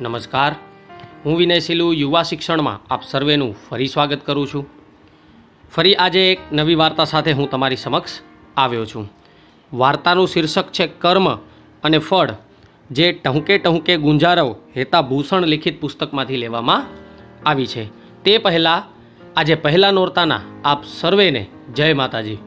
[0.00, 0.54] નમસ્કાર.
[1.24, 1.58] હું વિનય
[1.94, 4.66] યુવા શિક્ષણમાં આપ સર્વેનું ફરી સ્વાગત કરું છું.
[5.72, 8.20] ફરી આજે એક નવી વાર્તા સાથે હું તમારી સમક્ષ
[8.56, 9.12] આવ્યો છું.
[9.72, 11.36] વાર્તાનું શીર્ષક છે કર્મ
[11.84, 12.30] અને ફળ,
[12.90, 16.86] જે ટહુકે ટહુકે ગુંજારવ હેતા ભૂષણ લિખિત પુસ્તકમાંથી લેવામાં
[17.48, 17.84] આવી છે.
[18.22, 18.82] તે પહેલાં,
[19.36, 22.38] આજે પહેલા નોરતાના આપ સર્વેને જય માતાજી.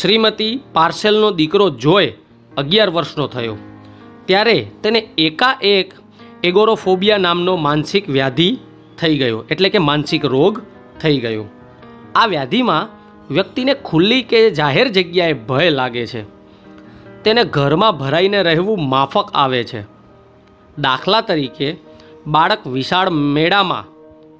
[0.00, 2.12] શ્રીમતી પાર્સેલનો દીકરો જોય
[2.56, 3.56] અગિયાર વર્ષનો થયો.
[4.24, 5.94] ત્યારે તેને એકાએક
[6.44, 8.58] એગોરોફોબિયા નામનો માનસિક વ્યાધિ
[8.98, 9.44] થઈ ગયો.
[9.50, 10.62] એટલે કે માનસિક રોગ
[11.00, 11.44] થઈ ગયો.
[12.14, 12.88] આ વ્યાધિમાં
[13.34, 16.22] વ્યક્તિને ખુલ્લી કે જાહેર જગ્યાએ ભય લાગે છે.
[17.22, 19.80] તેને ઘરમાં ભરાઈને રહેવું માફક આવે છે.
[20.78, 21.76] દાખલા તરીકે,
[22.26, 23.84] બાળક વિશાળ મેળામાં,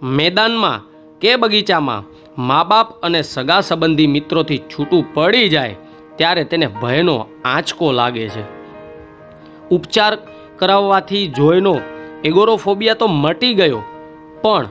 [0.07, 0.83] મેદાનમાં
[1.19, 2.05] કે બગીચામાં
[2.43, 5.77] મા બાપ અને સગા સંબંધી મિત્રોથી છૂટું પડી જાય
[6.17, 8.43] ત્યારે તેને ભયનો આંચકો લાગે છે.
[9.69, 10.19] ઉપચાર
[10.59, 11.81] કરાવવાથી જોયનો
[12.25, 13.81] એગોરોફોબિયા તો મટી ગયો,
[14.43, 14.67] પણ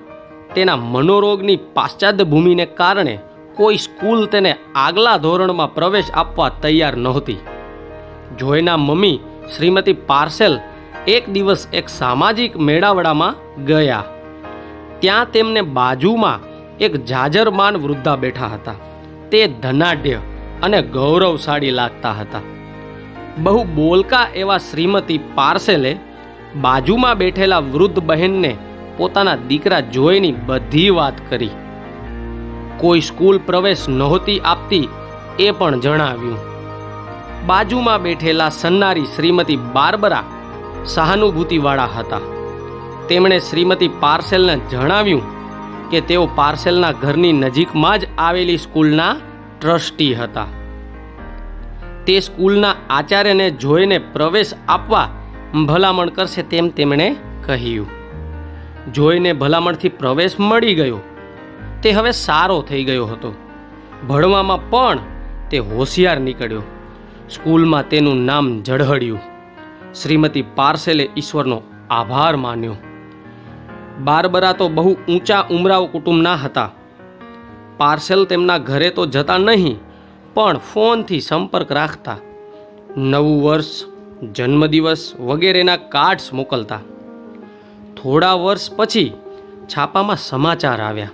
[0.56, 3.16] તેના મનોરોગની પાશ્ચાત્ય ભૂમિને કારણે
[3.58, 7.42] કોઈ સ્કૂલ તેને આગલા ધોરણમાં પ્રવેશ આપવા તૈયાર નહોતી.
[8.40, 9.18] જોયના મમ્મી
[9.56, 10.56] શ્રીમતી પાર્સેલ
[11.08, 14.04] એક દિવસ એક સામાજિક મેળાવડામાં ગયા.
[15.02, 16.44] ત્યાં તેમને બાજુમાં
[16.80, 18.82] એક જાજરમાન વૃદ્ધા બેઠા હતા.
[19.32, 20.20] તે ધનાઢ્ય
[20.62, 22.44] અને ગૌરવશાળી લાગતા હતા.
[23.38, 25.94] બહુ બોલકા એવા શ્રીમતી પાર્સેલે
[26.62, 28.58] બાજુમાં બેઠેલા વૃદ્ધ બહેનને
[28.98, 31.50] પોતાના દીકરા જોઈની બધી વાત કરી.
[32.78, 34.90] કોઈ સ્કૂલ પ્રવેશ નહોતી આપતી
[35.40, 36.38] એ પણ જણાવ્યું.
[37.46, 40.24] બાજુમાં બેઠેલા સન્નારી શ્રીમતી બારબરા
[40.86, 42.20] સહાનુભૂતિવાળા હતા.
[43.10, 45.22] તેમણે શ્રીમતી પાર્સેલને જણાવ્યું
[45.90, 49.16] કે તેઓ પાર્સેલના ઘરની નજીકમાં જ આવેલી સ્કૂલના
[49.62, 50.48] ટ્રસ્ટી હતા.
[52.06, 55.10] તે સ્કૂલના આચાર્યને જોઈને પ્રવેશ આપવા
[55.54, 57.16] ભલામણ કરશે તેમ તેમણે
[57.46, 57.88] કહ્યું.
[58.94, 60.98] જોઈને ભલામણથી પ્રવેશ મળી ગયો.
[61.84, 63.34] તે હવે સારો થઈ ગયો હતો.
[64.08, 65.00] ભણવામાં પણ
[65.50, 66.62] તે હોશિયાર નીકળ્યો.
[67.30, 69.20] સ્કૂલમાં તેનું નામ ઝળહળ્યું.
[69.94, 72.76] શ્રીમતી પાર્સેલે ઈશ્વરનો આભાર માન્યો.
[74.00, 76.72] બારબરા તો બહુ ઊંચા ઉમરાવ કુટુંબના હતા.
[77.78, 79.78] પાર્સેલ તેમના ઘરે તો જતા નહીં,
[80.34, 82.18] પણ ફોનથી સંપર્ક રાખતા.
[82.98, 83.93] નવું વર્ષ
[84.32, 86.80] જન્મદિવસ વગેરેના કાર્ડ્સ મોકલતા.
[88.02, 89.14] થોડા વર્ષ પછી
[89.68, 91.10] છાપામાં સમાચાર આવ્યા.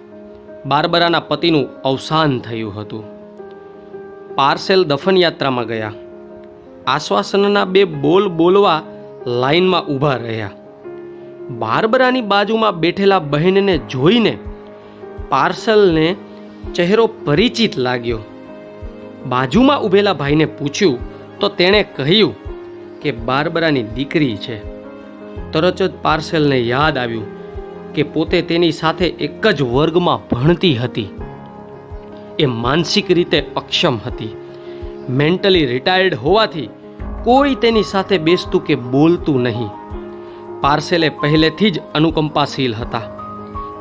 [0.66, 3.03] બારબરાના પતિનું અવસાન થયું હતું.
[4.36, 5.94] પાર્સેલ દફનયાત્રામાં ગયા.
[6.88, 8.81] આશ્વાસનના બે બોલ બોલવા
[9.28, 10.50] લાઈનમાં ઊભા રહ્યા.
[11.50, 14.38] બારબરાની બાજુમાં બેઠેલા બહેનને જોઈને
[15.30, 16.16] પાર્સલને
[16.76, 18.20] ચહેરો પરિચિત લાગ્યો.
[19.26, 21.00] બાજુમાં ઊભેલા ભાઈને પૂછ્યું
[21.40, 22.48] તો તેણે કહ્યું
[23.01, 24.79] કે બારબરાની દીકરી છે.
[25.51, 27.39] તરત જ પાર્સેલને યાદ આવ્યું
[27.93, 31.09] કે પોતે તેની સાથે એક જ વર્ગમાં ભણતી હતી.
[32.39, 34.35] એ માનસિક રીતે અક્ષમ હતી.
[35.09, 36.69] મેન્ટલી રિટાયર્ડ હોવાથી
[37.23, 39.67] કોઈ તેની સાથે બેસતું કે બોલતું નહીં.
[40.61, 43.01] પાર્સેલે પહેલેથી જ અનુકંપાશીલ હતા.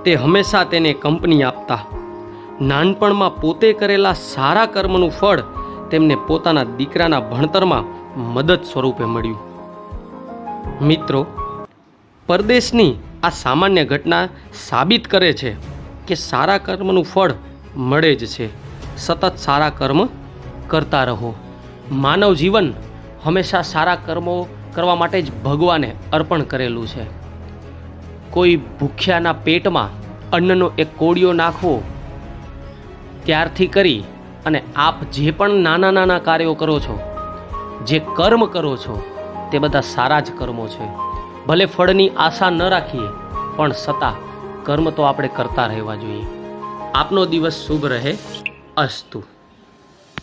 [0.05, 1.87] તે હંમેશા તેને કંપની આપતા.
[2.61, 5.41] નાનપણમાં પોતે કરેલા સારા કર્મનું ફળ
[5.91, 9.39] તેમને પોતાના દીકરાના ભણતરમાં મદદ સ્વરૂપે મળ્યું.
[10.85, 11.27] મિત્રો,
[12.27, 15.57] પરદેશની આ સામાન્ય ઘટના સાબિત કરે છે
[16.07, 17.33] કે સારા કર્મનું ફળ
[17.77, 18.49] મળે જ છે.
[18.97, 20.09] સતત સારા કર્મ
[20.67, 21.35] કરતા રહો.
[21.93, 22.73] માનવ જીવન
[23.25, 27.03] હંમેશા સારા કર્મો કરવા માટે જ ભગવાને અર્પણ કરેલું છે.
[28.31, 29.89] કોઈ ભૂખ્યાના પેટમાં
[30.31, 31.83] અન્નનો એક કોડિયો નાખવો
[33.25, 34.05] ત્યારથી કરી
[34.47, 37.08] અને આપ જે પણ નાના નાના કાર્યો કરો છો
[37.87, 39.03] જે કર્મ કરો છો,
[39.53, 40.89] તે બધા સારા જ કર્મો છે.
[41.47, 43.09] ભલે ફળની આશા ન રાખીએ,
[43.57, 44.15] પણ છતાં
[44.65, 46.27] કર્મ તો આપણે કરતા રહેવા જોઈએ.
[46.95, 48.17] આપનો દિવસ શુભ રહે.
[48.77, 49.23] અસ્તુ.